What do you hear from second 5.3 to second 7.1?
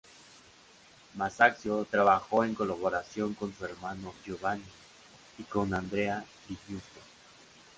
y con Andrea di Giusto.